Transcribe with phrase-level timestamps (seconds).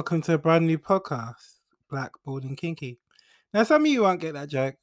[0.00, 1.56] Welcome to a brand new podcast,
[1.90, 2.98] Black, Bald, and Kinky.
[3.52, 4.76] Now, some of you won't get that joke.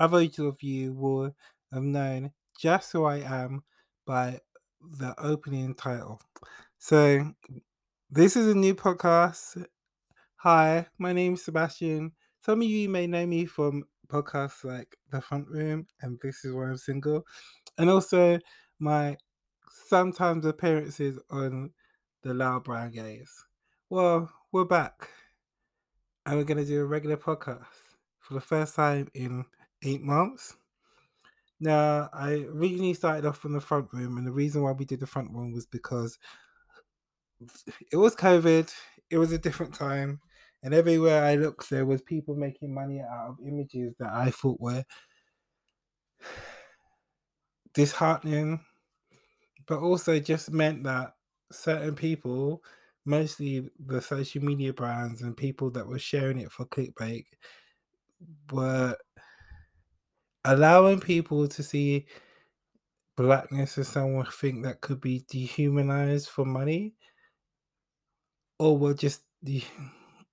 [0.00, 1.30] Others of you will
[1.72, 3.62] have known just who I am
[4.04, 4.40] by
[4.80, 6.20] the opening title.
[6.78, 7.34] So,
[8.10, 9.64] this is a new podcast.
[10.38, 12.10] Hi, my name is Sebastian.
[12.44, 16.52] Some of you may know me from podcasts like The Front Room and This Is
[16.52, 17.24] Why I'm Single,
[17.78, 18.40] and also
[18.80, 19.16] my
[19.70, 21.70] sometimes appearances on
[22.24, 23.30] the Loud Brown Gays.
[23.94, 25.08] Well, we're back,
[26.26, 27.62] and we're going to do a regular podcast
[28.18, 29.44] for the first time in
[29.84, 30.56] eight months.
[31.60, 34.98] Now, I originally started off from the front room, and the reason why we did
[34.98, 36.18] the front room was because
[37.92, 38.74] it was COVID,
[39.10, 40.18] it was a different time,
[40.64, 44.60] and everywhere I looked, there was people making money out of images that I thought
[44.60, 44.82] were
[47.74, 48.58] disheartening,
[49.68, 51.14] but also just meant that
[51.52, 52.60] certain people,
[53.04, 57.24] mostly the social media brands and people that were sharing it for clickbait,
[58.50, 58.96] were
[60.44, 62.06] allowing people to see
[63.16, 66.94] blackness as someone think that could be dehumanized for money,
[68.58, 69.22] or were just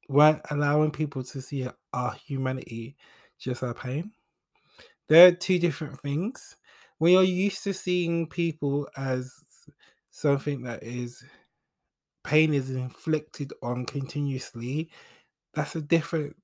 [0.09, 2.95] weren't allowing people to see our humanity,
[3.39, 4.11] just our pain.
[5.07, 6.55] They're two different things.
[6.97, 9.33] When you're used to seeing people as
[10.11, 11.23] something that is
[12.23, 14.91] pain is inflicted on continuously,
[15.53, 16.35] that's a different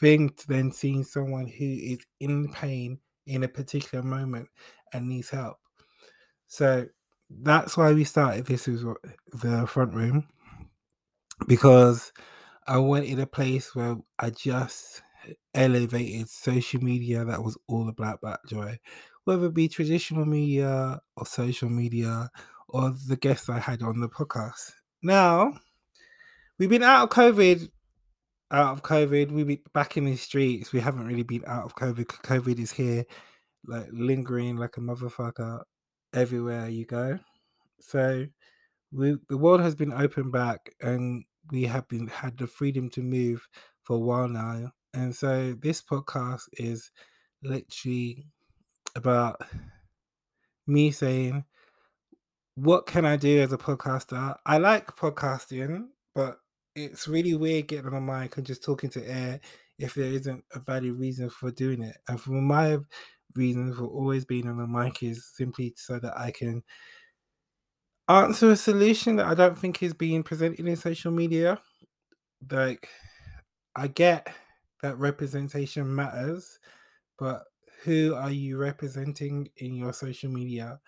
[0.00, 4.48] thing to then seeing someone who is in pain in a particular moment
[4.92, 5.58] and needs help.
[6.46, 6.86] So
[7.30, 8.84] that's why we started this is
[9.32, 10.28] the front room
[11.46, 12.12] because
[12.66, 15.02] I wanted a place where I just
[15.54, 18.78] elevated social media that was all about black joy,
[19.24, 22.30] whether it be traditional media or social media
[22.68, 24.72] or the guests I had on the podcast.
[25.04, 25.52] Now,
[26.58, 27.68] we've been out of COVID,
[28.50, 29.30] out of COVID.
[29.30, 30.72] We've been back in the streets.
[30.72, 32.06] We haven't really been out of COVID.
[32.06, 33.04] COVID is here,
[33.66, 35.60] like lingering like a motherfucker
[36.14, 37.18] everywhere you go.
[37.80, 38.26] So,
[38.92, 43.02] we the world has been open back, and we have been had the freedom to
[43.02, 43.46] move
[43.82, 44.72] for a while now.
[44.94, 46.90] And so this podcast is
[47.42, 48.26] literally
[48.96, 49.42] about
[50.66, 51.44] me saying,
[52.56, 54.36] what can I do as a podcaster?
[54.46, 56.38] I like podcasting, but
[56.76, 59.40] it's really weird getting on a mic and just talking to air
[59.78, 61.96] if there isn't a valid reason for doing it.
[62.08, 62.78] And for my
[63.34, 66.62] reason for always being on the mic is simply so that I can
[68.08, 71.60] answer a solution that I don't think is being presented in social media.
[72.50, 72.88] Like,
[73.74, 74.28] I get
[74.82, 76.58] that representation matters,
[77.18, 77.44] but
[77.82, 80.80] who are you representing in your social media?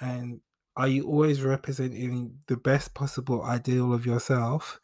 [0.00, 0.40] And
[0.76, 4.80] are you always representing the best possible ideal of yourself?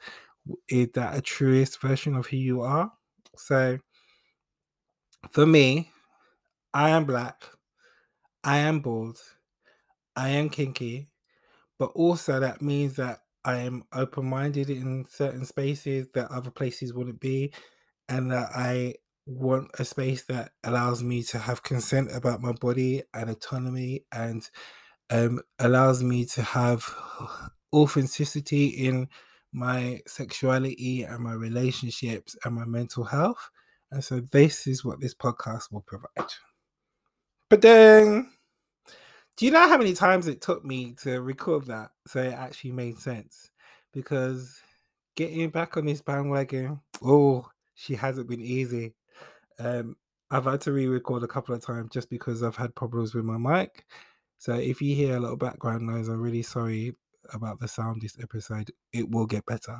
[0.68, 2.92] Is that a truest version of who you are?
[3.36, 3.78] So,
[5.30, 5.90] for me,
[6.74, 7.44] I am black,
[8.44, 9.18] I am bald,
[10.16, 11.10] I am kinky,
[11.78, 16.94] but also that means that I am open minded in certain spaces that other places
[16.94, 17.54] wouldn't be,
[18.08, 23.02] and that I want a space that allows me to have consent about my body
[23.14, 24.48] and autonomy and
[25.12, 26.84] um, allows me to have
[27.72, 29.08] authenticity in
[29.52, 33.50] my sexuality and my relationships and my mental health.
[33.90, 36.32] And so this is what this podcast will provide.
[37.50, 38.30] But then,
[39.36, 42.72] do you know how many times it took me to record that so it actually
[42.72, 43.50] made sense?
[43.92, 44.58] Because
[45.14, 48.94] getting back on this bandwagon, oh, she hasn't been easy.
[49.58, 49.96] Um,
[50.30, 53.36] I've had to re-record a couple of times just because I've had problems with my
[53.36, 53.84] mic.
[54.42, 56.96] So if you hear a little background noise, I'm really sorry
[57.32, 58.72] about the sound this episode.
[58.92, 59.78] It will get better.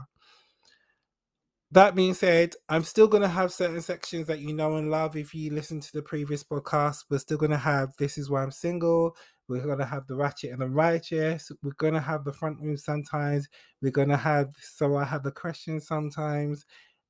[1.73, 5.17] That being said, I'm still going to have certain sections that you know and love.
[5.17, 8.45] If you listen to the previous podcast, we're still going to have This Is Why
[8.45, 9.17] I'm Single.
[9.49, 11.51] We're going to have The Ratchet and the Righteous.
[11.65, 13.49] We're going to have The Front Room sometimes.
[13.81, 16.67] We're going to have So I Have the Question sometimes.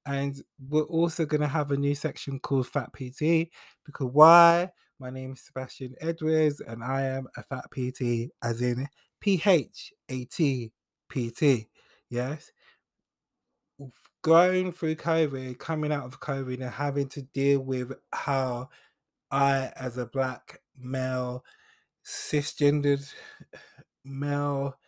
[0.07, 3.51] And we're also going to have a new section called Fat PT
[3.85, 4.71] because why?
[5.03, 8.87] My name is Sebastian Edwards and I am a Fat PT, as in
[9.21, 10.71] P H A T
[11.09, 11.67] P T.
[12.09, 12.53] Yes
[14.23, 18.69] going through COVID, coming out of COVID, and having to deal with how
[19.33, 21.45] I, as a black male,
[22.07, 23.05] cisgendered
[24.05, 24.79] male,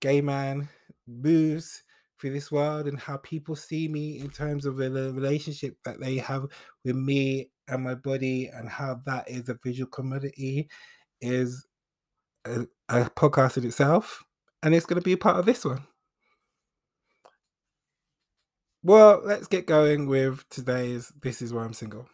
[0.00, 0.68] gay man,
[1.06, 1.82] moves
[2.20, 6.18] through this world and how people see me in terms of the relationship that they
[6.18, 6.46] have
[6.84, 10.68] with me and my body and how that is a visual commodity
[11.20, 11.66] is
[12.44, 14.24] a, a podcast in itself.
[14.62, 15.86] And it's going to be part of this one.
[18.84, 22.08] Well, let's get going with today's This Is Why I'm Single.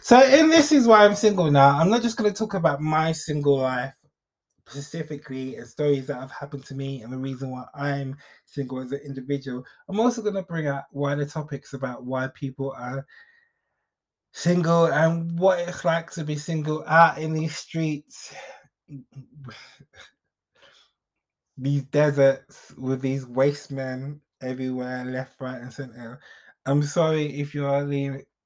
[0.00, 2.80] So, in This Is Why I'm Single now, I'm not just going to talk about
[2.80, 3.94] my single life
[4.68, 8.92] specifically and stories that have happened to me and the reason why I'm single as
[8.92, 9.64] an individual.
[9.88, 13.06] I'm also going to bring out wider topics about why people are
[14.32, 18.34] single and what it's like to be single out in these streets
[21.58, 26.20] these deserts with these waste men everywhere, left, right, and center.
[26.66, 27.82] I'm sorry if you are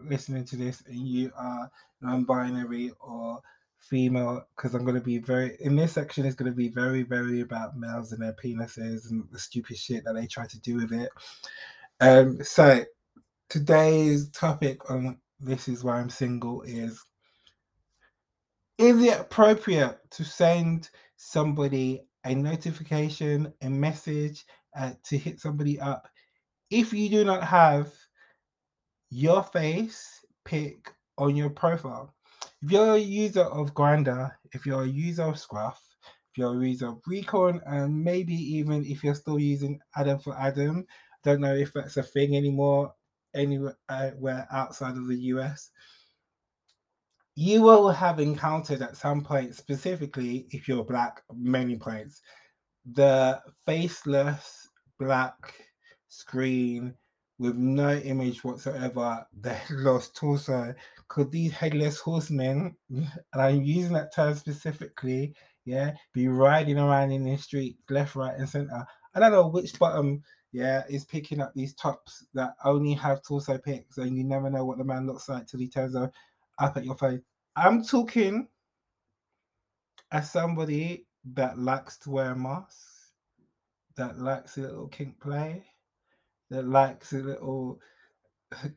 [0.01, 1.71] listening to this and you are
[2.01, 3.41] non-binary or
[3.83, 7.03] female, because I'm going to be very in this section is going to be very,
[7.03, 10.77] very about males and their penises and the stupid shit that they try to do
[10.77, 11.11] with it.
[12.01, 12.85] Um, so
[13.49, 17.05] today's topic on this is why I'm single is
[18.79, 24.45] is it appropriate to send somebody a notification, a message
[24.77, 26.09] uh, to hit somebody up.
[26.71, 27.93] If you do not have
[29.11, 32.15] your face pic on your profile,
[32.63, 35.83] if you're a user of Grindr, if you're a user of Scruff,
[36.31, 40.39] if you're a user of Recon, and maybe even if you're still using Adam for
[40.39, 42.95] Adam, I don't know if that's a thing anymore
[43.35, 45.71] anywhere uh, outside of the US
[47.35, 52.21] you will have encountered at some point, specifically if you're black, many points,
[52.93, 54.69] the faceless
[54.99, 55.35] black
[56.09, 56.95] screen
[57.39, 60.75] with no image whatsoever, the lost torso.
[61.13, 65.35] Could these headless horsemen, and I'm using that term specifically,
[65.67, 68.87] yeah, be riding around in the street, left, right, and center?
[69.15, 70.23] I don't know which bottom,
[70.53, 74.65] yeah, is picking up these tops that only have torso pics, and you never know
[74.65, 76.11] what the man looks like till he turns up
[76.59, 77.21] at your face.
[77.57, 78.49] I'm talking
[80.13, 81.05] as somebody
[81.35, 83.13] that likes to wear masks,
[83.97, 85.63] that likes a little kink play,
[86.49, 87.81] that likes a little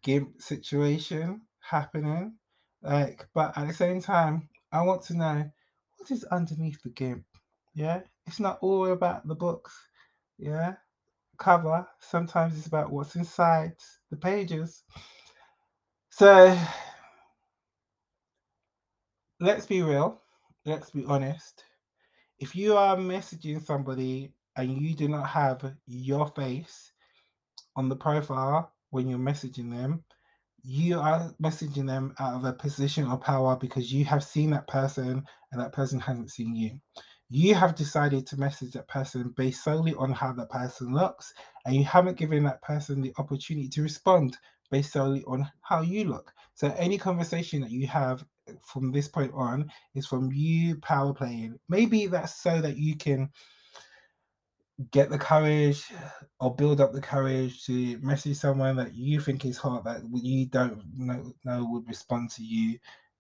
[0.01, 2.35] gimp situation happening.
[2.81, 5.51] Like, but at the same time, I want to know
[5.97, 7.25] what is underneath the gimp.
[7.73, 9.73] Yeah, it's not all about the books.
[10.38, 10.75] Yeah,
[11.38, 11.88] cover.
[12.00, 13.73] Sometimes it's about what's inside
[14.09, 14.83] the pages.
[16.09, 16.57] So
[19.39, 20.21] let's be real,
[20.65, 21.65] let's be honest.
[22.39, 26.91] If you are messaging somebody and you do not have your face
[27.75, 30.03] on the profile when you're messaging them,
[30.65, 34.67] you are messaging them out of a position of power because you have seen that
[34.67, 36.79] person and that person hasn't seen you.
[37.29, 41.33] You have decided to message that person based solely on how that person looks,
[41.65, 44.38] and you haven't given that person the opportunity to respond
[44.71, 46.31] based solely on how you look.
[46.56, 48.25] So any conversation that you have
[48.61, 51.59] from this point on is from you power playing.
[51.69, 53.29] Maybe that's so that you can
[54.92, 55.86] get the courage
[56.39, 60.45] or build up the courage to message someone that you think is hot that you
[60.48, 62.77] don't know, know would respond to you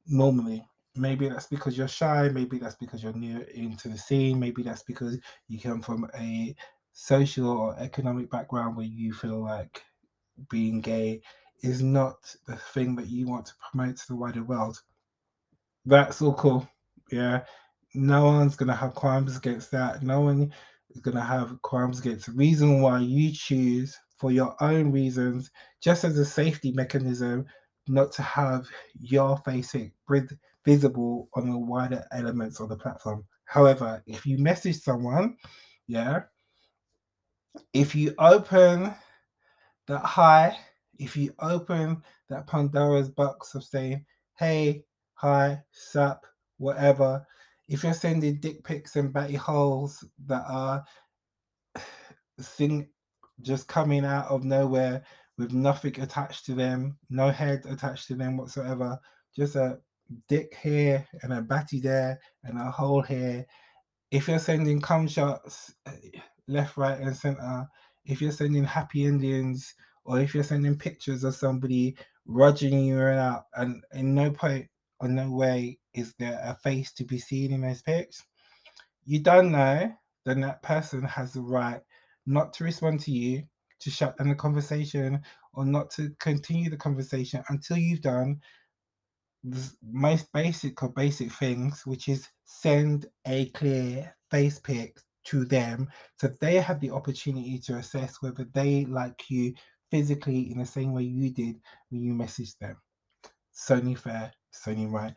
[0.07, 0.63] normally.
[0.95, 4.83] Maybe that's because you're shy, maybe that's because you're new into the scene, maybe that's
[4.83, 6.55] because you come from a
[6.93, 9.83] social or economic background where you feel like
[10.49, 11.21] being gay
[11.63, 12.15] is not
[12.47, 14.81] the thing that you want to promote to the wider world
[15.85, 16.67] that's all cool.
[17.11, 17.41] Yeah.
[17.93, 20.03] No one's gonna have crimes against that.
[20.03, 20.53] No one
[20.95, 26.03] is gonna have crimes against the reason why you choose for your own reasons, just
[26.03, 27.45] as a safety mechanism,
[27.87, 28.65] not to have
[28.99, 29.75] your face
[30.65, 33.23] visible on the wider elements of the platform.
[33.43, 35.37] However, if you message someone,
[35.87, 36.23] yeah,
[37.73, 38.93] if you open
[39.87, 40.57] that hi,
[40.97, 44.03] if you open that Pandora's box of saying,
[44.39, 44.83] hey,
[45.13, 46.25] hi, sup,
[46.57, 47.25] whatever.
[47.67, 50.83] If you're sending dick pics and batty holes that are
[52.41, 52.89] thing
[53.41, 55.03] just coming out of nowhere
[55.37, 58.99] with nothing attached to them, no head attached to them whatsoever,
[59.35, 59.79] just a
[60.27, 63.45] dick here and a batty there and a hole here.
[64.11, 67.67] If you're sending cum shots eh, left, right, and center,
[68.05, 69.73] if you're sending happy Indians,
[70.05, 74.67] or if you're sending pictures of somebody rudging you out, and in no point
[74.99, 78.23] or no way is there a face to be seen in those pics,
[79.05, 79.91] you don't know,
[80.25, 81.81] then that person has the right
[82.25, 83.43] not to respond to you,
[83.79, 85.21] to shut down the conversation,
[85.53, 88.39] or not to continue the conversation until you've done
[89.43, 95.89] the most basic of basic things, which is send a clear face pic to them
[96.19, 99.53] so they have the opportunity to assess whether they like you
[99.91, 101.59] physically in the same way you did
[101.89, 102.77] when you messaged them.
[103.51, 105.13] It's only fair it's only right.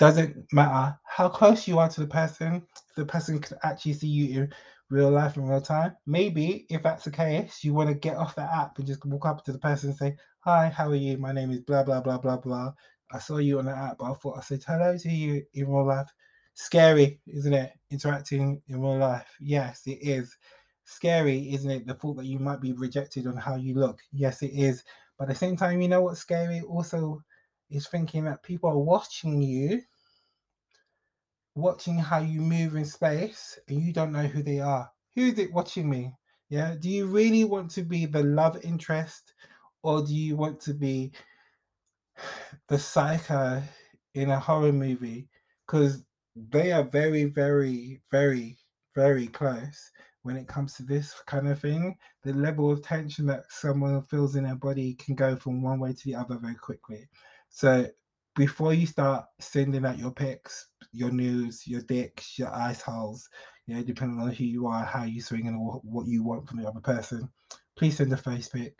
[0.00, 2.66] Doesn't matter how close you are to the person,
[2.96, 4.54] the person can actually see you in
[4.88, 5.94] real life in real time.
[6.06, 9.26] Maybe if that's the case, you want to get off that app and just walk
[9.26, 11.18] up to the person and say, Hi, how are you?
[11.18, 12.72] My name is blah blah blah blah blah.
[13.12, 15.68] I saw you on the app, but I thought I said hello to you in
[15.68, 16.10] real life.
[16.54, 17.70] Scary, isn't it?
[17.90, 19.28] Interacting in real life.
[19.38, 20.34] Yes, it is.
[20.86, 21.86] Scary, isn't it?
[21.86, 24.00] The thought that you might be rejected on how you look.
[24.12, 24.82] Yes, it is.
[25.18, 27.20] But at the same time, you know what's scary also
[27.70, 29.82] is thinking that people are watching you
[31.54, 34.90] watching how you move in space and you don't know who they are.
[35.14, 36.12] Who's it watching me?
[36.48, 36.74] Yeah.
[36.78, 39.34] Do you really want to be the love interest
[39.82, 41.12] or do you want to be
[42.68, 43.62] the psycho
[44.14, 45.28] in a horror movie?
[45.66, 46.04] Because
[46.36, 48.58] they are very, very, very,
[48.94, 49.90] very close
[50.22, 51.96] when it comes to this kind of thing.
[52.22, 55.92] The level of tension that someone feels in their body can go from one way
[55.92, 57.08] to the other very quickly.
[57.50, 57.86] So
[58.36, 63.28] before you start sending out your pics, your news, your dicks, your ice holes,
[63.66, 66.62] you know, depending on who you are, how you swing, and what you want from
[66.62, 67.28] the other person,
[67.76, 68.74] please send a face pic.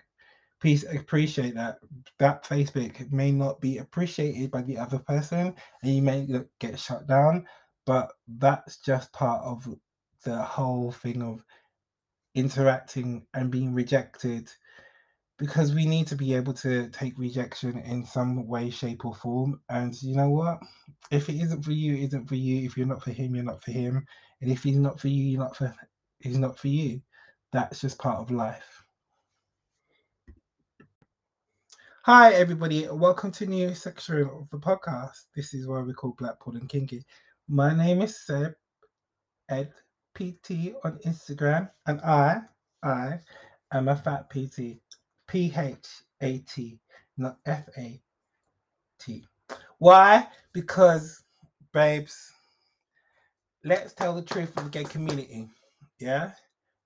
[0.60, 1.78] Please appreciate that.
[2.18, 6.26] That face pic may not be appreciated by the other person, and you may
[6.58, 7.46] get shut down,
[7.86, 9.66] but that's just part of
[10.24, 11.44] the whole thing of
[12.34, 14.50] interacting and being rejected
[15.40, 19.58] because we need to be able to take rejection in some way, shape, or form.
[19.70, 20.58] And you know what?
[21.10, 22.66] If it isn't for you, it isn't for you.
[22.66, 24.04] If you're not for him, you're not for him.
[24.42, 25.74] And if he's not for you, you're not for
[26.18, 27.00] he's not for you.
[27.52, 28.84] That's just part of life.
[32.04, 35.24] Hi everybody, welcome to new section of the podcast.
[35.34, 37.04] This is why we call Black Bald and Kinky.
[37.48, 38.52] My name is Seb
[39.48, 39.72] Ed
[40.14, 42.40] PT on Instagram, and I
[42.82, 43.20] I
[43.72, 44.80] am a fat PT.
[45.30, 45.86] P H
[46.20, 46.80] A T,
[47.16, 48.02] not F A
[48.98, 49.24] T.
[49.78, 50.26] Why?
[50.52, 51.22] Because,
[51.72, 52.32] babes,
[53.64, 55.48] let's tell the truth of the gay community.
[56.00, 56.32] Yeah?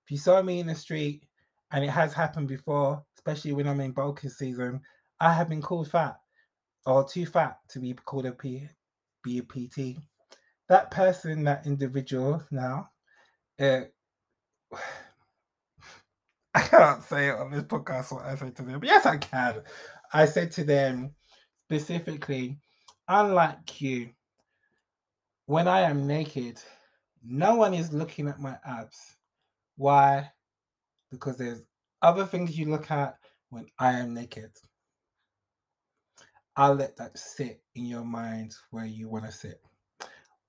[0.03, 1.23] If you saw me in the street,
[1.71, 4.79] and it has happened before, especially when I'm in bulking season,
[5.19, 6.17] I have been called fat
[6.85, 8.69] or too fat to be called a P,
[9.23, 9.97] be a PT.
[10.69, 12.91] That person, that individual now,
[13.59, 13.81] uh,
[16.57, 18.79] I can't say it on this podcast what I said to them.
[18.79, 19.61] But yes, I can.
[20.13, 21.13] I said to them
[21.65, 22.57] specifically,
[23.09, 24.11] unlike you,
[25.47, 26.61] when I am naked,
[27.21, 29.17] no one is looking at my abs.
[29.75, 30.31] Why?
[31.11, 31.63] Because there's
[32.01, 33.15] other things you look at
[33.49, 34.51] when I am naked.
[36.55, 39.61] I'll let that sit in your mind where you want to sit.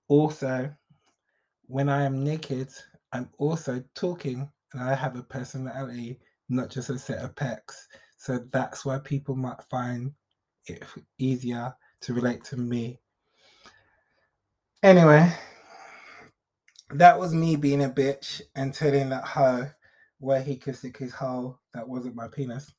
[0.06, 0.72] Also,
[1.66, 2.68] when I am naked,
[3.12, 7.86] I'm also talking and I have a personality, not just a set of pecs.
[8.18, 10.12] So that's why people might find
[10.66, 10.82] it
[11.18, 13.00] easier to relate to me.
[14.82, 15.32] Anyway,
[16.90, 19.68] that was me being a bitch and telling that hoe
[20.18, 22.72] where he could stick his hole that wasn't my penis.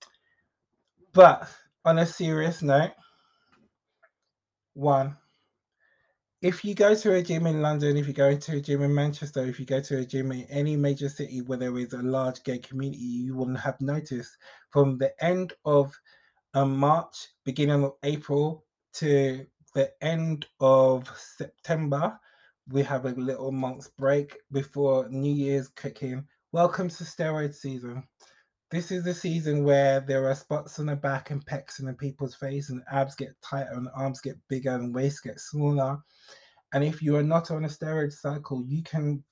[1.13, 1.49] But
[1.83, 2.91] on a serious note,
[4.73, 5.17] one,
[6.41, 8.93] if you go to a gym in London, if you go to a gym in
[8.93, 12.01] Manchester, if you go to a gym in any major city where there is a
[12.03, 14.37] large gay community, you will have noticed
[14.69, 15.91] from the end of
[16.53, 18.63] um, March, beginning of April
[18.93, 22.19] to the end of September,
[22.69, 26.25] we have a little month's break before New Year's kicking.
[26.51, 28.03] Welcome to steroid season.
[28.69, 31.93] This is the season where there are spots on the back and pecs in the
[31.93, 35.97] people's face, and abs get tighter, and arms get bigger, and waist get smaller.
[36.73, 39.23] And if you are not on a steroid cycle, you can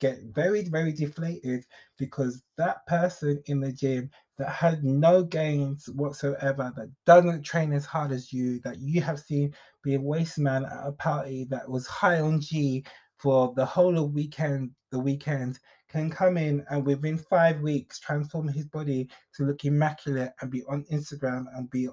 [0.00, 1.64] get very, very deflated
[1.98, 7.84] because that person in the gym that had no gains whatsoever, that doesn't train as
[7.84, 11.68] hard as you, that you have seen be a waste man at a party that
[11.68, 12.84] was high on G
[13.16, 15.58] for the whole of weekend, the weekend,
[15.94, 20.64] can come in and within five weeks transform his body to look immaculate and be
[20.64, 21.88] on Instagram and be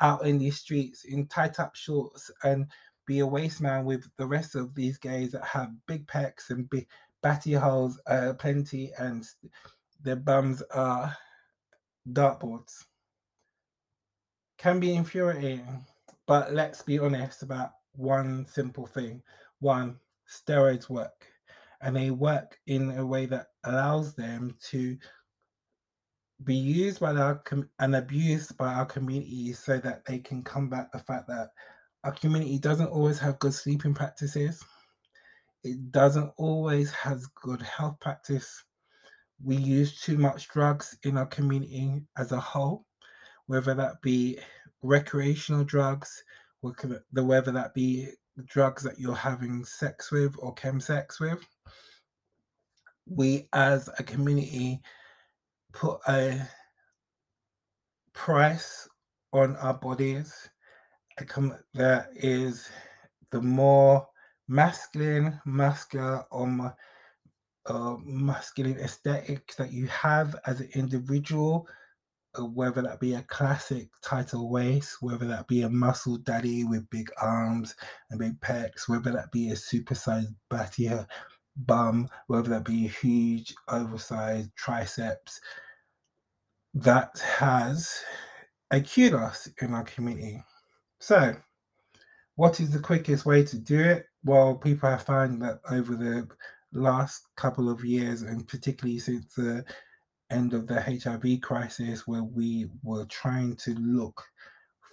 [0.00, 2.66] out in these streets in tight up shorts and
[3.06, 6.70] be a waste man with the rest of these gays that have big pecs and
[6.70, 6.86] big
[7.22, 9.28] batty holes uh, plenty and
[10.02, 11.14] their bums are
[12.10, 12.86] dartboards.
[14.56, 15.84] Can be infuriating,
[16.26, 19.22] but let's be honest about one simple thing.
[19.60, 21.26] One, steroids work,
[21.82, 24.96] and they work in a way that allows them to
[26.44, 30.90] be used by our com- and abused by our community so that they can combat
[30.92, 31.50] the fact that
[32.04, 34.62] our community doesn't always have good sleeping practices.
[35.64, 38.64] It doesn't always has good health practice.
[39.44, 42.86] We use too much drugs in our community as a whole,
[43.46, 44.38] whether that be
[44.82, 46.22] recreational drugs,
[46.60, 48.08] whether that be
[48.46, 51.44] drugs that you're having sex with or chem sex with.
[53.06, 54.80] we as a community
[55.72, 56.40] put a
[58.12, 58.88] price
[59.32, 60.48] on our bodies
[61.74, 62.68] that is
[63.30, 64.06] the more
[64.48, 66.74] masculine, muscular, or
[67.66, 71.66] uh, masculine aesthetic that you have as an individual,
[72.38, 76.88] Uh, whether that be a classic title waist, whether that be a muscle daddy with
[76.88, 77.74] big arms
[78.10, 81.06] and big pecs, whether that be a supersized battier
[81.56, 85.40] bum, whether that be huge oversized triceps,
[86.74, 88.02] that has
[88.70, 90.42] a kudos in our community.
[91.00, 91.36] So,
[92.36, 94.06] what is the quickest way to do it?
[94.24, 96.26] Well, people have found that over the
[96.72, 99.64] last couple of years, and particularly since the
[100.32, 104.22] end of the HIV crisis, where we were trying to look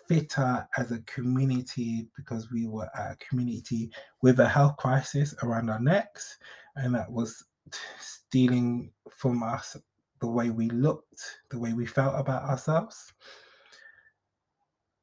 [0.07, 3.91] fitter as a community because we were a community
[4.21, 6.37] with a health crisis around our necks,
[6.75, 7.45] and that was
[7.99, 9.77] stealing from us
[10.19, 13.13] the way we looked, the way we felt about ourselves.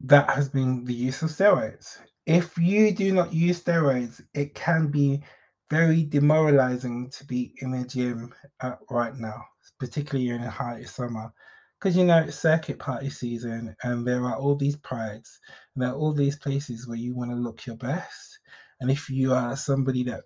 [0.01, 1.99] That has been the use of steroids.
[2.27, 5.23] If you do not use steroids, it can be
[5.71, 9.45] very demoralizing to be in a gym uh, right now,
[9.79, 11.33] particularly in the height of summer.
[11.79, 15.39] Because you know it's circuit party season and there are all these prides
[15.75, 18.39] and there are all these places where you want to look your best.
[18.81, 20.25] And if you are somebody that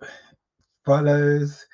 [0.85, 1.67] follows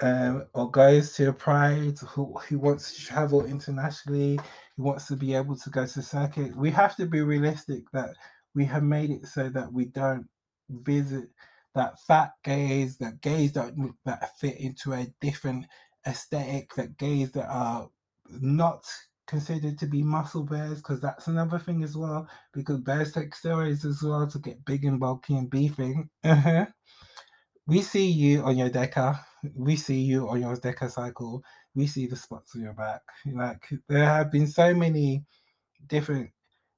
[0.00, 4.40] um, or goes to a pride who, who wants to travel internationally,
[4.76, 8.10] who wants to be able to go to circuit, we have to be realistic that
[8.54, 10.26] we have made it so that we don't
[10.70, 11.28] visit
[11.74, 15.66] that fat gays, that gays don't that fit into a different
[16.06, 17.88] aesthetic, that gays that are
[18.28, 18.84] not
[19.26, 23.84] considered to be muscle bears, because that's another thing as well, because bears take steroids
[23.84, 26.08] as well to get big and bulky and beefing.
[26.24, 26.66] Uh-huh.
[27.66, 29.18] We see you on your deca,
[29.54, 31.42] we see you on your deca cycle,
[31.74, 33.02] we see the spots on your back.
[33.32, 35.24] Like there have been so many
[35.86, 36.30] different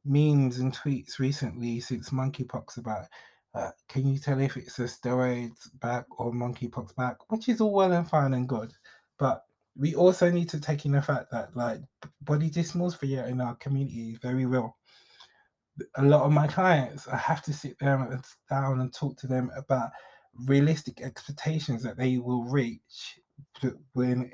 [0.04, 3.06] memes and tweets recently since monkeypox about
[3.54, 7.72] uh, can you tell if it's a steroids back or monkeypox back, which is all
[7.72, 8.72] well and fine and good,
[9.18, 9.44] but
[9.76, 11.80] we also need to take in the fact that like
[12.22, 14.76] body dysmorphia in our community is very real.
[15.96, 19.50] A lot of my clients, I have to sit them down and talk to them
[19.56, 19.90] about
[20.46, 23.18] realistic expectations that they will reach
[23.94, 24.30] when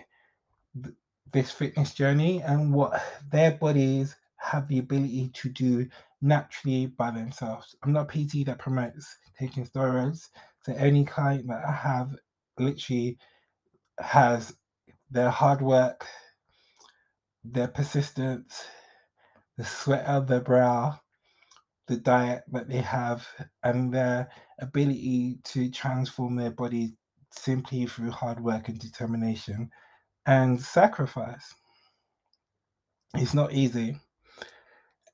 [1.32, 5.86] this fitness journey and what their bodies have the ability to do
[6.20, 7.74] naturally by themselves.
[7.82, 10.28] I'm not PT that promotes taking steroids.
[10.62, 12.14] So any client that I have
[12.58, 13.16] literally
[14.00, 14.54] has
[15.10, 16.06] their hard work,
[17.44, 18.64] their persistence,
[19.56, 20.98] the sweat of their brow,
[21.88, 23.26] the diet that they have,
[23.62, 26.96] and their ability to transform their body
[27.32, 29.70] simply through hard work and determination
[30.26, 31.54] and sacrifice.
[33.14, 33.96] It's not easy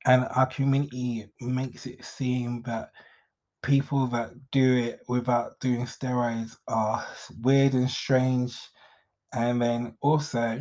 [0.06, 2.90] and our community makes it seem that
[3.62, 7.04] people that do it without doing steroids are
[7.42, 8.56] weird and strange
[9.32, 10.60] and then also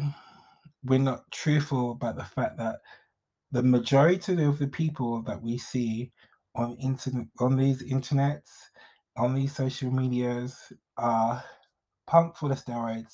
[0.83, 2.77] we're not truthful about the fact that
[3.51, 6.11] the majority of the people that we see
[6.55, 8.49] on internet on these internets
[9.17, 11.43] on these social medias are
[12.07, 13.13] pumped for the steroids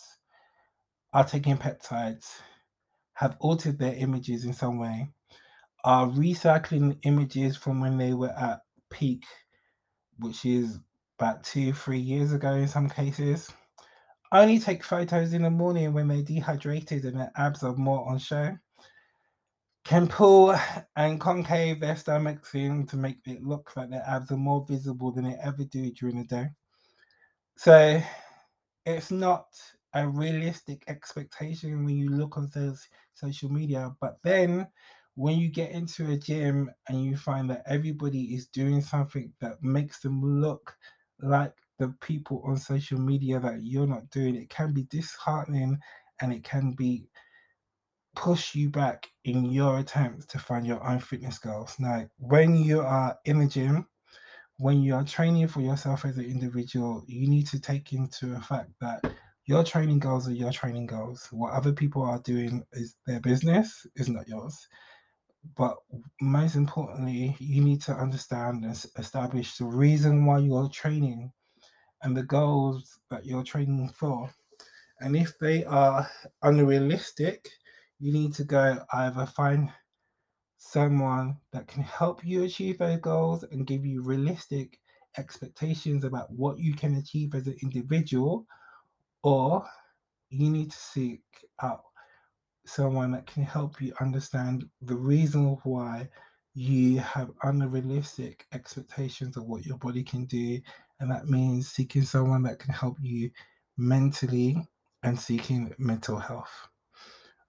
[1.14, 2.28] are taking peptides
[3.14, 5.08] have altered their images in some way
[5.84, 9.26] are recycling images from when they were at peak,
[10.20, 10.80] which is
[11.20, 13.52] about two, three years ago in some cases.
[14.32, 18.18] Only take photos in the morning when they're dehydrated and their abs are more on
[18.18, 18.58] show.
[19.84, 20.56] Can pull
[20.96, 25.12] and concave their stomachs in to make it look like their abs are more visible
[25.12, 26.48] than they ever do during the day.
[27.58, 28.02] So
[28.86, 29.48] it's not
[29.94, 33.92] a realistic expectation when you look on those social media.
[34.00, 34.68] But then
[35.16, 39.62] when you get into a gym and you find that everybody is doing something that
[39.62, 40.74] makes them look
[41.20, 45.80] like the people on social media that you're not doing, it can be disheartening
[46.22, 47.10] and it can be
[48.16, 51.76] push you back in your attempts to find your own fitness goals.
[51.80, 53.88] Now, when you are in the gym,
[54.58, 58.42] when you are training for yourself as an individual, you need to take into the
[58.42, 59.04] fact that
[59.46, 61.28] your training goals are your training goals.
[61.32, 64.68] What other people are doing is their business, is not yours.
[65.58, 65.78] But
[66.22, 71.32] most importantly, you need to understand and establish the reason why you're training
[72.04, 74.30] and the goals that you're training for.
[75.00, 76.10] And if they are
[76.44, 77.50] unrealistic,
[78.00, 79.70] you need to go either find
[80.58, 84.80] someone that can help you achieve those goals and give you realistic
[85.18, 88.46] expectations about what you can achieve as an individual,
[89.24, 89.66] or
[90.30, 91.22] you need to seek
[91.62, 91.84] out
[92.66, 96.08] someone that can help you understand the reason why
[96.54, 100.60] you have unrealistic expectations of what your body can do.
[101.02, 103.32] And that means seeking someone that can help you
[103.76, 104.56] mentally
[105.02, 106.70] and seeking mental health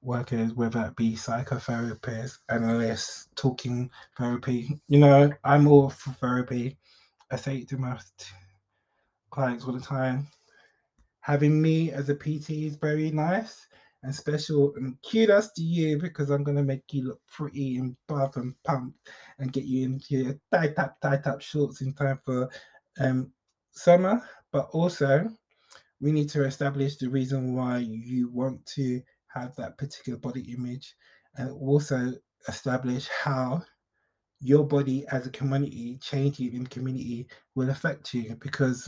[0.00, 4.80] workers, whether it be psychotherapists, analysts, talking therapy.
[4.88, 6.78] You know, I'm all for therapy.
[7.30, 7.98] I say it to my
[9.30, 10.26] clients all the time.
[11.20, 13.66] Having me as a PT is very nice
[14.02, 14.72] and special.
[14.76, 18.98] And kudos to you because I'm gonna make you look pretty and buff and pumped
[19.38, 22.48] and get you into your tight up, tight up shorts in time for
[22.98, 23.30] um,
[23.72, 24.22] summer.
[24.52, 25.28] But also,
[26.00, 30.94] we need to establish the reason why you want to have that particular body image
[31.36, 32.12] and also
[32.48, 33.62] establish how
[34.40, 38.86] your body as a community changing in the community will affect you because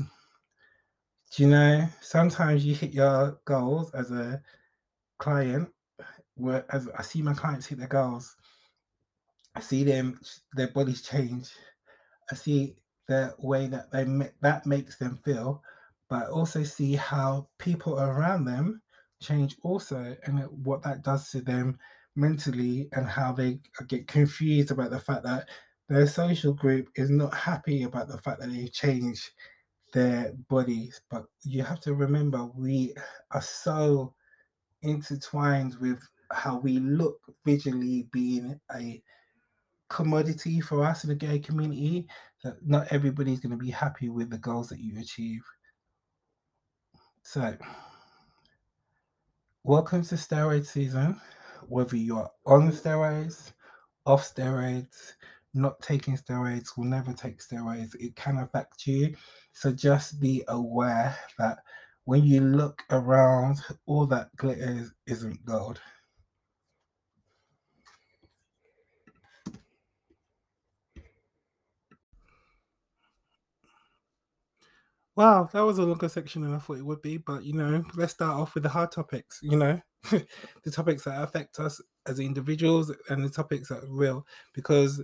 [1.30, 4.42] do you know sometimes you hit your goals as a
[5.18, 5.68] client
[6.34, 8.34] where as I see my clients hit their goals
[9.54, 10.18] I see them
[10.54, 11.50] their bodies change
[12.32, 12.74] I see
[13.06, 14.04] the way that they
[14.40, 15.62] that makes them feel
[16.08, 18.80] but also see how people around them
[19.20, 21.78] change also and what that does to them
[22.16, 25.48] mentally and how they get confused about the fact that
[25.88, 29.32] their social group is not happy about the fact that they change
[29.92, 31.00] their bodies.
[31.10, 32.94] But you have to remember we
[33.32, 34.14] are so
[34.82, 39.02] intertwined with how we look visually being a
[39.88, 42.06] commodity for us in the gay community
[42.44, 45.42] that not everybody's going to be happy with the goals that you achieve
[47.22, 47.56] so
[49.64, 51.18] welcome to steroid season.
[51.68, 53.52] Whether you're on steroids,
[54.04, 55.14] off steroids,
[55.54, 59.16] not taking steroids, will never take steroids, it can affect you.
[59.52, 61.60] So just be aware that
[62.04, 65.80] when you look around, all that glitters isn't gold.
[75.16, 77.84] Wow, that was a longer section than I thought it would be, but you know,
[77.94, 82.18] let's start off with the hard topics, you know, the topics that affect us as
[82.18, 84.26] individuals and the topics that are real.
[84.54, 85.00] Because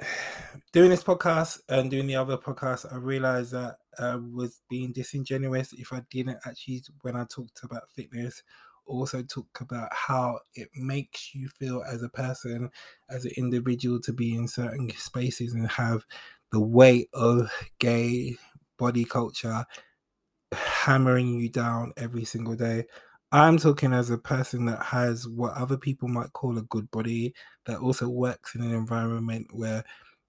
[0.72, 5.72] doing this podcast and doing the other podcast, I realized that I was being disingenuous
[5.72, 8.42] if I didn't actually, when I talked about fitness,
[8.86, 12.70] also talk about how it makes you feel as a person,
[13.08, 16.04] as an individual to be in certain spaces and have
[16.50, 17.48] the weight of
[17.78, 18.36] gay
[18.80, 19.64] body culture
[20.52, 22.86] hammering you down every single day.
[23.30, 27.34] I'm talking as a person that has what other people might call a good body,
[27.66, 29.84] that also works in an environment where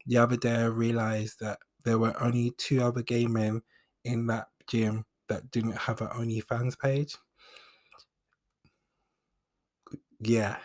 [0.05, 3.61] the other day I realized that there were only two other gay men
[4.03, 7.15] in that gym that didn't have an OnlyFans page.
[10.19, 10.57] Yeah.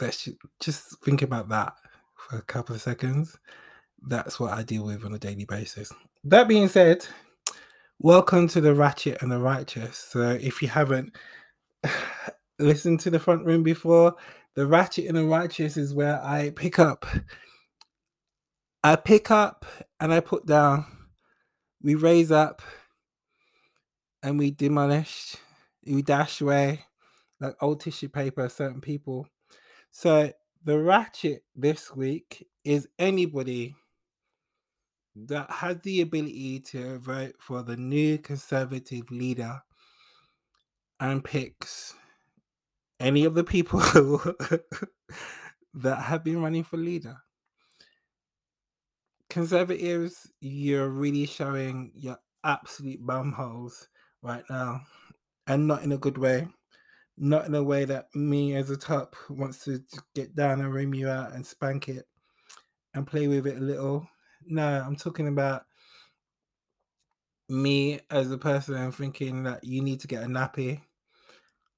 [0.00, 0.28] Let's
[0.60, 1.74] just think about that
[2.14, 3.38] for a couple of seconds
[4.02, 5.92] that's what I deal with on a daily basis.
[6.24, 7.06] That being said,
[7.98, 9.98] welcome to the Ratchet and the Righteous.
[9.98, 11.16] So if you haven't
[12.58, 14.14] listened to the front room before,
[14.54, 17.06] the Ratchet and the Righteous is where I pick up.
[18.82, 19.66] I pick up
[20.00, 20.86] and I put down.
[21.82, 22.62] We raise up
[24.22, 25.36] and we demolish.
[25.86, 26.84] We dash away
[27.40, 29.28] like old tissue paper, certain people.
[29.90, 30.32] So
[30.64, 33.74] the ratchet this week is anybody
[35.16, 39.62] that has the ability to vote for the new conservative leader
[41.00, 41.94] and picks
[43.00, 43.78] any of the people
[45.74, 47.16] that have been running for leader.
[49.30, 53.86] Conservatives, you're really showing your absolute bumholes
[54.22, 54.82] right now,
[55.46, 56.46] and not in a good way.
[57.18, 59.82] Not in a way that me as a top wants to
[60.14, 62.04] get down and rim you out and spank it
[62.92, 64.06] and play with it a little
[64.46, 65.66] no, I'm talking about
[67.48, 70.80] me as a person I'm thinking that you need to get a nappy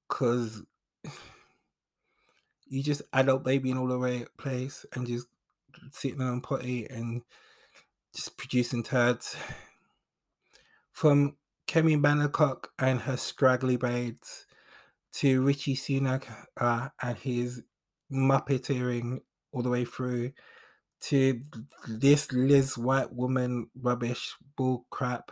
[0.09, 0.63] because
[2.67, 5.27] you just adult babying all the way place and just
[5.91, 7.23] sitting on potty and
[8.15, 9.37] just producing turds.
[10.93, 14.47] From Kemi Badenoch and her scraggly braids
[15.15, 16.25] to Rishi Sunak
[16.61, 17.63] uh, and his
[18.11, 19.21] muppeteering
[19.53, 20.33] all the way through
[21.01, 21.41] to
[21.89, 25.31] this Liz white woman rubbish bull crap.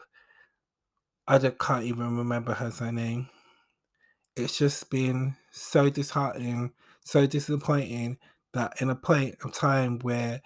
[1.27, 3.29] I just can't even remember her surname.
[4.37, 6.73] It's just been so disheartening,
[7.05, 8.19] so disappointing
[8.53, 10.43] that in a point of time where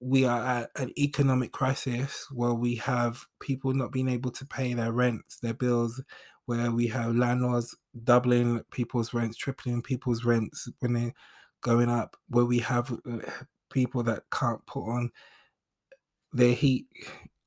[0.00, 4.72] we are at an economic crisis, where we have people not being able to pay
[4.74, 6.02] their rents, their bills,
[6.46, 11.12] where we have landlords doubling people's rents, tripling people's rents when they're
[11.60, 12.98] going up, where we have
[13.70, 15.10] people that can't put on
[16.32, 16.86] their heat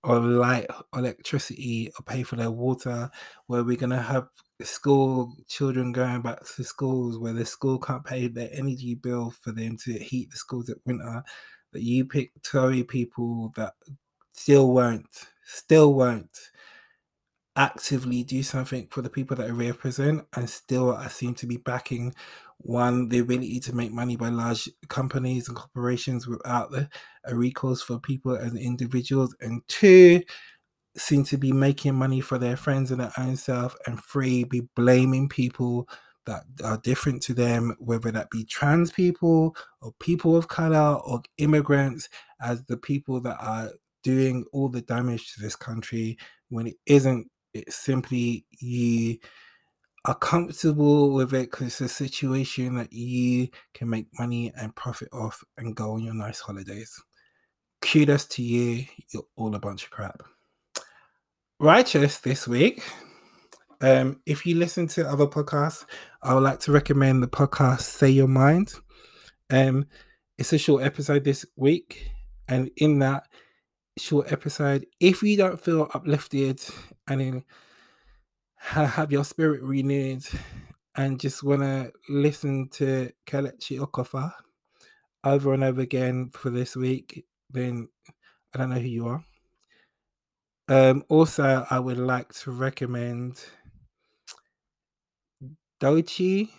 [0.03, 3.09] or light electricity or pay for their water,
[3.47, 4.27] where we're going to have
[4.62, 9.51] school children going back to schools where the school can't pay their energy bill for
[9.51, 11.23] them to heat the schools at winter,
[11.71, 13.73] that you pick Tory people that
[14.33, 15.07] still won't,
[15.45, 16.38] still won't
[17.55, 22.13] actively do something for the people that represent and still I seem to be backing
[22.63, 26.89] one the ability to make money by large companies and corporations without the,
[27.26, 29.36] a recourse for people as individuals.
[29.41, 30.23] And two
[30.95, 34.62] seem to be making money for their friends and their own self and three be
[34.76, 35.88] blaming people
[36.26, 41.21] that are different to them whether that be trans people or people of color or
[41.38, 42.08] immigrants
[42.41, 43.71] as the people that are
[44.04, 46.17] doing all the damage to this country
[46.49, 49.17] when it isn't it's simply you
[50.05, 55.07] are comfortable with it because it's a situation that you can make money and profit
[55.13, 57.01] off and go on your nice holidays.
[57.81, 58.85] Kudos to you.
[59.13, 60.21] You're all a bunch of crap.
[61.59, 62.83] Righteous this week.
[63.79, 65.85] Um, if you listen to other podcasts,
[66.21, 68.73] I would like to recommend the podcast Say Your Mind.
[69.49, 69.85] Um,
[70.37, 72.09] it's a short episode this week,
[72.47, 73.27] and in that
[73.97, 76.61] short episode, if you don't feel uplifted
[77.07, 77.43] and in
[78.63, 80.23] have your spirit renewed
[80.95, 84.32] and just want to listen to Kelechi Okafor
[85.23, 87.89] over and over again for this week, then
[88.54, 89.23] I don't know who you are.
[90.69, 93.43] Um, also, I would like to recommend
[95.82, 96.49] Doechii.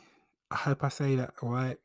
[0.51, 1.79] I hope I say that right.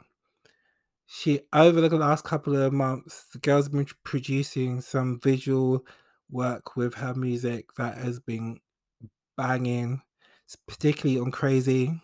[1.08, 5.86] She over the last couple of months, the girl's been producing some visual
[6.30, 8.60] work with her music that has been
[9.38, 10.02] banging
[10.68, 12.02] particularly on Crazy.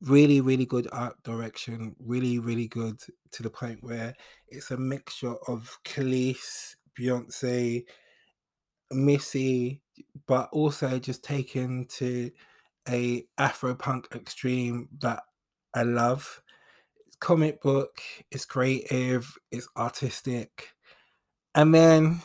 [0.00, 1.94] Really, really good art direction.
[1.98, 3.00] Really, really good
[3.32, 4.14] to the point where
[4.48, 7.84] it's a mixture of Kelis, Beyonce,
[8.90, 9.80] Missy,
[10.26, 12.30] but also just taken to
[12.88, 15.22] a Afro punk extreme that
[15.74, 16.42] I love.
[17.06, 18.00] It's comic book,
[18.30, 20.74] it's creative, it's artistic.
[21.54, 22.20] And then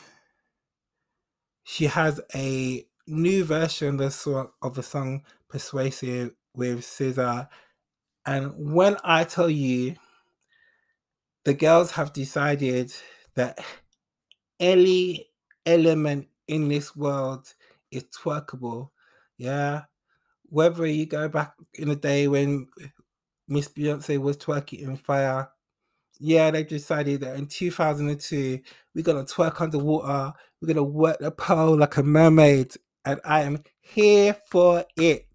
[1.64, 7.48] she has a new version of the song, of the song Persuasive with SZA.
[8.24, 9.96] And when I tell you,
[11.44, 12.92] the girls have decided
[13.34, 13.58] that
[14.60, 15.28] any
[15.66, 17.52] element in this world
[17.90, 18.90] is twerkable.
[19.38, 19.82] Yeah.
[20.44, 22.68] Whether you go back in the day when
[23.48, 25.48] Miss Beyonce was twerking in fire,
[26.18, 28.60] yeah, they decided that in 2002,
[28.94, 33.20] we're going to twerk underwater, we're going to work the pole like a mermaid, and
[33.24, 35.26] I am here for it.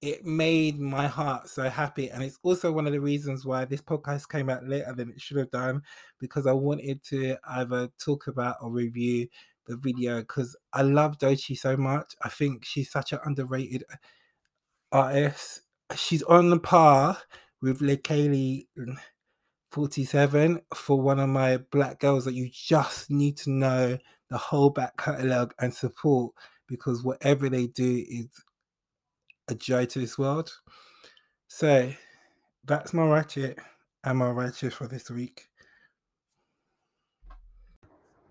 [0.00, 3.80] It made my heart so happy, and it's also one of the reasons why this
[3.80, 5.82] podcast came out later than it should have done
[6.18, 9.28] because I wanted to either talk about or review
[9.66, 12.14] the video because I love Doechii so much.
[12.22, 13.84] I think she's such an underrated
[14.90, 15.62] artist.
[15.94, 17.18] She's on the par
[17.60, 18.66] with Leikeli
[19.70, 23.98] 47 for one of my black girls that you just need to know
[24.30, 26.32] the whole back catalogue and support
[26.72, 28.28] because whatever they do is
[29.48, 30.50] a joy to this world.
[31.48, 31.92] So
[32.64, 33.58] that's my ratchet
[34.04, 35.48] and my ratchet for this week.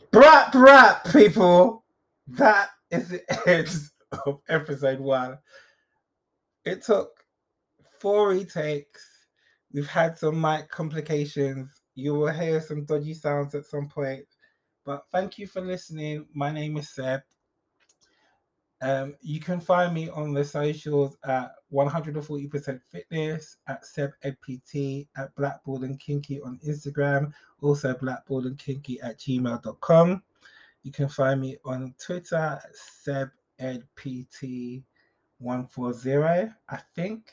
[0.10, 1.86] Brat brat people,
[2.30, 3.70] that is the end
[4.26, 5.38] of episode one.
[6.66, 7.12] It took
[8.00, 9.08] four retakes.
[9.72, 11.80] We've had some mic complications.
[11.94, 14.26] You will hear some dodgy sounds at some point.
[14.84, 16.26] But thank you for listening.
[16.34, 17.22] My name is Seb.
[18.82, 25.36] Um, you can find me on the socials at 140% fitness, at Seb EdPT, at
[25.36, 30.24] Black Bald and Kinky on Instagram, also Black Bald and Kinky at gmail.com.
[30.84, 34.84] You can find me on Twitter at Seb EdPT
[35.38, 37.28] 140, I think.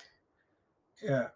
[1.02, 1.28] Yeah.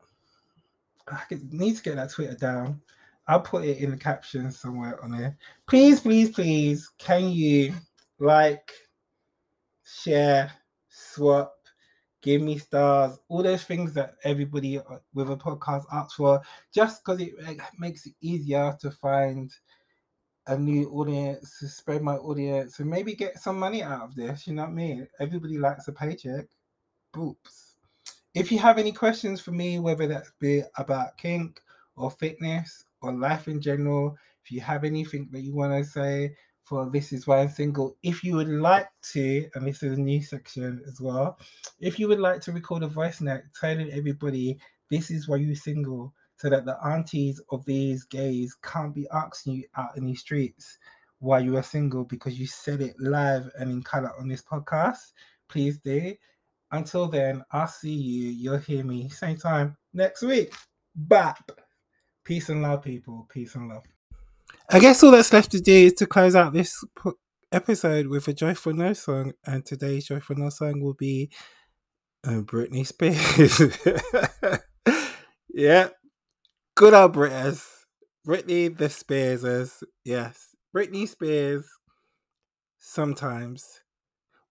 [1.09, 1.21] I
[1.51, 2.81] need to get that Twitter down.
[3.27, 5.37] I'll put it in the caption somewhere on there.
[5.67, 7.75] Please, please, please, can you
[8.19, 8.73] like,
[10.01, 10.53] share,
[10.89, 11.55] swap,
[12.23, 16.41] give me stars, all those things that everybody uh, with a podcast asks for,
[16.73, 17.33] just because it
[17.79, 19.53] makes it easier to find
[20.47, 24.47] a new audience, to spread my audience, and maybe get some money out of this.
[24.47, 25.09] You know what I mean?
[25.21, 26.47] Everybody likes a paycheck.
[27.15, 27.75] Boops.
[28.35, 31.61] If you have any questions for me, whether that be about kink
[31.97, 36.35] or fitness or life in general, if you have anything that you want to say,
[36.65, 37.97] for This Is Why I'm Single.
[38.03, 41.39] If you would like to, and this is a new section as well,
[41.81, 44.59] if you would like to record a voice note telling everybody
[44.91, 49.55] this is why you're single, so that the aunties of these gays can't be asking
[49.55, 50.79] you out in the streets
[51.23, 55.13] why you are single because you said it live and in color on this podcast,
[55.49, 56.15] please do.
[56.73, 58.31] Until then, I'll see you.
[58.31, 60.53] You'll hear me same time next week.
[60.97, 61.53] Bap.
[62.25, 63.29] Peace and love, people.
[63.33, 63.85] Peace and love.
[64.71, 66.83] I guess all that's left to do is to close out this
[67.53, 71.31] episode with a Joyful No song, and today's Joyful No song will be
[72.25, 73.61] uh, Britney Spears.
[75.49, 75.89] yeah,
[76.75, 77.67] good old Britters.
[78.27, 79.83] Britney the Spearses.
[80.05, 81.67] Yes, Britney Spears.
[82.79, 83.81] Sometimes.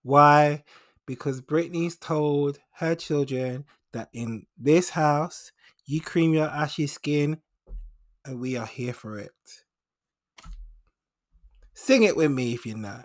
[0.02, 0.64] Why?
[1.06, 5.52] Because Britney's told her children that in this house,
[5.86, 7.38] you cream your ashy skin,
[8.24, 9.32] and we are here for it.
[11.84, 13.02] Sing it with me if you know.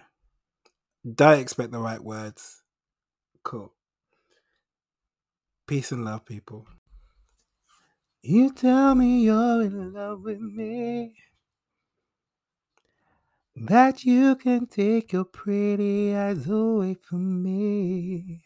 [1.04, 2.62] Don't expect the right words.
[3.44, 3.74] Cool.
[5.66, 6.68] Peace and love, people.
[8.22, 11.16] You tell me you're in love with me.
[13.56, 18.44] That you can take your pretty eyes away from me.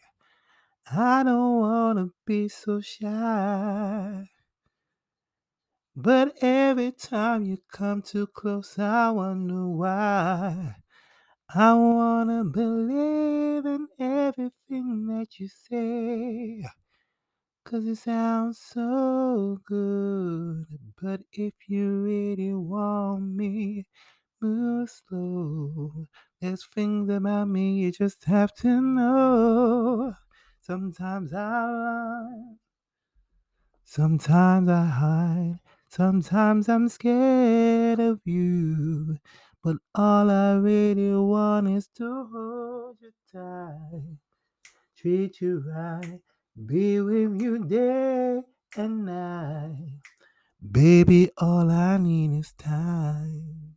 [0.90, 4.30] I don't wanna be so shy.
[5.96, 10.76] But every time you come too close, I wonder why.
[11.54, 16.64] I wanna believe in everything that you say.
[17.64, 20.66] Cause it sounds so good.
[21.00, 23.86] But if you really want me,
[24.42, 26.08] move slow.
[26.40, 30.14] There's things about me you just have to know.
[30.62, 32.58] Sometimes I run,
[33.84, 35.60] sometimes I hide.
[35.94, 39.18] Sometimes I'm scared of you,
[39.62, 44.16] but all I really want is to hold you tight,
[44.96, 46.18] treat you right,
[46.64, 48.40] be with you day
[48.74, 50.00] and night.
[50.62, 53.71] Baby, all I need is time.